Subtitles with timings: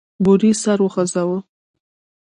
[0.23, 1.39] بوریس سر وخوزاوه.